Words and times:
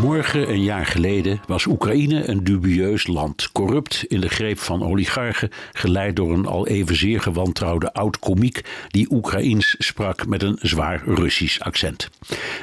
Morgen, 0.00 0.50
een 0.50 0.62
jaar 0.62 0.86
geleden, 0.86 1.40
was 1.46 1.66
Oekraïne 1.66 2.28
een 2.28 2.44
dubieus 2.44 3.06
land. 3.06 3.52
Corrupt 3.52 4.04
in 4.08 4.20
de 4.20 4.28
greep 4.28 4.58
van 4.58 4.82
oligarchen, 4.82 5.50
geleid 5.72 6.16
door 6.16 6.32
een 6.32 6.46
al 6.46 6.66
even 6.66 6.96
zeer 6.96 7.20
gewantrouwde 7.20 7.92
oud-komiek 7.92 8.64
die 8.88 9.06
Oekraïens 9.10 9.74
sprak 9.78 10.26
met 10.26 10.42
een 10.42 10.58
zwaar 10.60 11.02
Russisch 11.04 11.60
accent. 11.60 12.10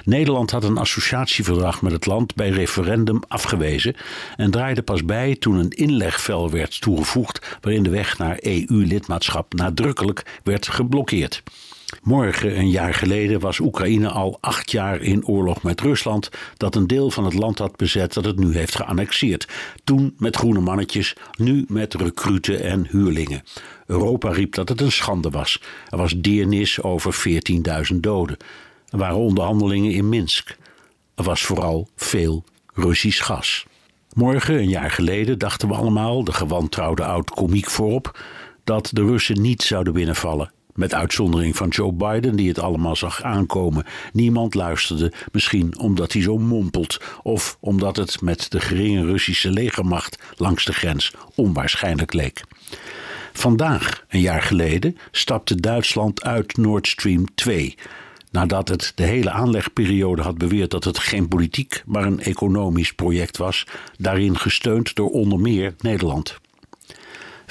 Nederland 0.04 0.52
had 0.52 0.64
een 0.64 0.78
associatieverdrag 0.78 1.82
met 1.82 1.92
het 1.92 2.06
land 2.06 2.36
bij 2.36 2.50
referendum 2.50 3.20
afgewezen 3.28 3.96
en 4.38 4.52
draaide 4.52 4.82
pas 4.82 5.06
bij 5.06 5.36
toen 5.36 5.56
een 5.56 5.70
inlegvel 5.70 6.50
werd 6.50 6.82
toegevoegd 6.82 7.58
waarin 7.62 7.84
de 7.84 7.90
weg 7.90 8.18
naar 8.18 8.38
EU-lidmaatschap 8.40 9.54
nadrukkelijk 9.54 10.40
werd 10.44 10.68
geblokkeerd. 10.68 11.44
Morgen, 12.04 12.58
een 12.58 12.70
jaar 12.70 12.94
geleden, 12.94 13.40
was 13.40 13.60
Oekraïne 13.60 14.10
al 14.10 14.38
acht 14.42 14.72
jaar 14.72 15.02
in 15.02 15.26
oorlog 15.26 15.64
met 15.64 15.82
Rusland, 15.82 16.30
dat 16.58 16.76
een 16.76 16.88
deel 16.88 17.12
van 17.12 17.26
het 17.26 17.34
land 17.34 17.58
had 17.58 17.76
bezet 17.76 18.14
dat 18.14 18.26
het 18.26 18.40
nu 18.40 18.54
heeft 18.54 18.76
geannexeerd. 18.76 19.48
Toen 19.84 20.14
met 20.18 20.36
groene 20.36 20.60
mannetjes, 20.60 21.16
nu 21.38 21.66
met 21.68 21.94
recruten 21.94 22.62
en 22.64 22.88
huurlingen. 22.90 23.44
Europa 23.86 24.30
riep 24.30 24.54
dat 24.54 24.70
het 24.70 24.82
een 24.82 24.92
schande 24.92 25.30
was. 25.30 25.62
Er 25.90 25.98
was 25.98 26.14
deernis 26.18 26.82
over 26.82 27.16
14.000 27.94 28.00
doden. 28.00 28.38
Er 28.90 28.98
waren 28.98 29.18
onderhandelingen 29.18 29.92
in 29.92 30.10
Minsk. 30.10 30.58
Er 31.16 31.24
was 31.24 31.42
vooral 31.42 31.90
veel 31.96 32.44
Russisch 32.74 33.26
gas. 33.26 33.66
Morgen, 34.14 34.56
een 34.56 34.70
jaar 34.70 34.92
geleden, 34.92 35.40
dachten 35.40 35.68
we 35.68 35.74
allemaal, 35.74 36.24
de 36.24 36.34
gewantrouwde 36.34 37.04
oud-komiek 37.04 37.70
voorop, 37.70 38.20
dat 38.64 38.90
de 38.94 39.02
Russen 39.02 39.42
niet 39.42 39.62
zouden 39.62 39.94
binnenvallen. 39.94 40.52
Met 40.76 40.94
uitzondering 40.94 41.56
van 41.56 41.68
Joe 41.68 41.94
Biden, 41.94 42.36
die 42.36 42.48
het 42.48 42.60
allemaal 42.60 42.96
zag 42.96 43.24
aankomen. 43.24 43.86
Niemand 44.14 44.54
luisterde, 44.54 45.12
misschien 45.32 45.78
omdat 45.80 46.14
hij 46.14 46.22
zo 46.22 46.38
mompelt, 46.38 47.00
of 47.24 47.58
omdat 47.60 47.96
het 47.96 48.22
met 48.22 48.52
de 48.52 48.60
geringe 48.60 49.06
Russische 49.06 49.50
legermacht 49.50 50.18
langs 50.36 50.66
de 50.66 50.74
grens 50.74 51.14
onwaarschijnlijk 51.36 52.14
leek. 52.14 52.44
Vandaag, 53.34 54.06
een 54.10 54.20
jaar 54.20 54.42
geleden, 54.42 54.98
stapte 55.12 55.56
Duitsland 55.56 56.24
uit 56.24 56.58
Nord 56.58 56.88
Stream 56.88 57.26
2. 57.36 57.76
Nadat 58.32 58.68
het 58.68 58.92
de 58.96 59.04
hele 59.04 59.32
aanlegperiode 59.32 60.22
had 60.22 60.38
beweerd 60.38 60.72
dat 60.72 60.84
het 60.84 61.00
geen 61.00 61.28
politiek, 61.28 61.84
maar 61.86 62.06
een 62.06 62.20
economisch 62.20 62.94
project 62.94 63.38
was, 63.38 63.68
daarin 63.98 64.38
gesteund 64.38 64.96
door 64.96 65.10
onder 65.10 65.40
meer 65.40 65.76
Nederland. 65.80 66.41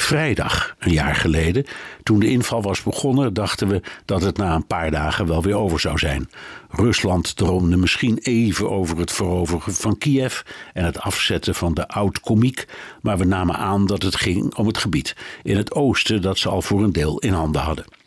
Vrijdag, 0.02 0.74
een 0.78 0.92
jaar 0.92 1.14
geleden, 1.14 1.64
toen 2.02 2.18
de 2.18 2.30
inval 2.30 2.62
was 2.62 2.82
begonnen, 2.82 3.34
dachten 3.34 3.68
we 3.68 3.80
dat 4.04 4.22
het 4.22 4.36
na 4.36 4.54
een 4.54 4.66
paar 4.66 4.90
dagen 4.90 5.26
wel 5.26 5.42
weer 5.42 5.56
over 5.56 5.80
zou 5.80 5.98
zijn. 5.98 6.30
Rusland 6.70 7.36
droomde 7.36 7.76
misschien 7.76 8.18
even 8.18 8.70
over 8.70 8.98
het 8.98 9.12
veroveren 9.12 9.74
van 9.74 9.98
Kiev 9.98 10.40
en 10.72 10.84
het 10.84 11.00
afzetten 11.00 11.54
van 11.54 11.74
de 11.74 11.88
oud-komiek, 11.88 12.66
maar 13.02 13.18
we 13.18 13.24
namen 13.24 13.56
aan 13.56 13.86
dat 13.86 14.02
het 14.02 14.16
ging 14.16 14.54
om 14.54 14.66
het 14.66 14.78
gebied 14.78 15.16
in 15.42 15.56
het 15.56 15.72
oosten 15.72 16.22
dat 16.22 16.38
ze 16.38 16.48
al 16.48 16.62
voor 16.62 16.82
een 16.82 16.92
deel 16.92 17.18
in 17.18 17.32
handen 17.32 17.62
hadden. 17.62 17.99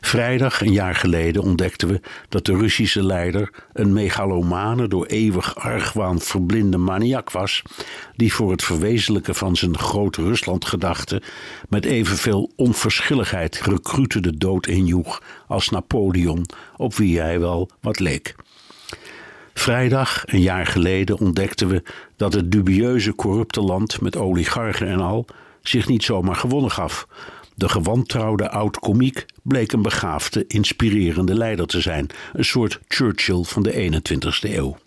Vrijdag, 0.00 0.60
een 0.60 0.72
jaar 0.72 0.94
geleden, 0.94 1.42
ontdekten 1.42 1.88
we 1.88 2.00
dat 2.28 2.44
de 2.44 2.56
Russische 2.56 3.02
leider 3.02 3.50
een 3.72 3.92
megalomane, 3.92 4.88
door 4.88 5.06
eeuwig 5.06 5.56
argwaan 5.56 6.20
verblinde 6.20 6.76
maniak 6.76 7.30
was, 7.30 7.62
die 8.16 8.32
voor 8.32 8.50
het 8.50 8.62
verwezenlijken 8.62 9.34
van 9.34 9.56
zijn 9.56 9.78
groot 9.78 10.16
Rusland-gedachte 10.16 11.22
met 11.68 11.84
evenveel 11.84 12.52
onverschilligheid 12.56 13.60
recruten 13.60 14.22
de 14.22 14.36
dood 14.36 14.66
injoeg 14.66 15.22
als 15.46 15.68
Napoleon, 15.68 16.46
op 16.76 16.94
wie 16.94 17.20
hij 17.20 17.40
wel 17.40 17.70
wat 17.80 17.98
leek. 18.00 18.34
Vrijdag, 19.54 20.22
een 20.26 20.40
jaar 20.40 20.66
geleden, 20.66 21.18
ontdekten 21.18 21.68
we 21.68 21.82
dat 22.16 22.32
het 22.32 22.52
dubieuze 22.52 23.14
corrupte 23.14 23.60
land 23.60 24.00
met 24.00 24.16
oligarchen 24.16 24.88
en 24.88 25.00
al 25.00 25.26
zich 25.62 25.88
niet 25.88 26.02
zomaar 26.02 26.36
gewonnen 26.36 26.70
gaf, 26.70 27.06
de 27.54 27.68
gewantrouwde 27.68 28.50
oud-komiek 28.50 29.26
bleek 29.46 29.72
een 29.72 29.82
begaafde, 29.82 30.44
inspirerende 30.46 31.34
leider 31.34 31.66
te 31.66 31.80
zijn, 31.80 32.06
een 32.32 32.44
soort 32.44 32.80
Churchill 32.88 33.42
van 33.42 33.62
de 33.62 33.90
21ste 33.90 34.54
eeuw. 34.54 34.78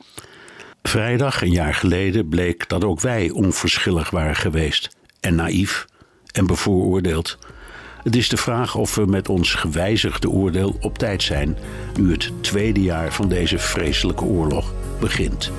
Vrijdag, 0.84 1.42
een 1.42 1.52
jaar 1.52 1.74
geleden, 1.74 2.30
bleek 2.30 2.70
dat 2.70 2.84
ook 2.84 3.02
wij 3.02 3.30
onverschillig 3.30 4.09
waren 4.09 4.36
geweest 4.36 4.90
en 5.20 5.36
naïef 5.36 5.86
en 6.31 6.47
bevooroordeeld. 6.47 7.38
Het 8.03 8.16
is 8.16 8.30
de 8.30 8.38
vraag 8.38 8.75
of 8.75 8.96
we 8.96 9.06
met 9.06 9.30
ons 9.30 9.53
gewijzigde 9.53 10.30
oordeel 10.30 10.78
op 10.80 10.97
tijd 10.97 11.24
zijn, 11.24 11.58
nu 12.00 12.12
het 12.12 12.31
tweede 12.41 12.81
jaar 12.81 13.14
van 13.14 13.30
deze 13.30 13.58
vreselijke 13.58 14.24
oorlog 14.24 14.74
begint. 15.00 15.52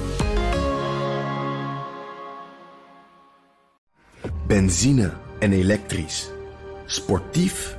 Benzine 4.47 5.13
en 5.39 5.53
elektrisch 5.53 6.31
sportief 6.87 7.79